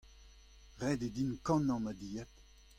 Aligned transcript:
Ret 0.81 1.01
eo 1.05 1.13
din 1.15 1.31
kannañ 1.45 1.79
ma 1.83 1.91
dilhad. 1.99 2.31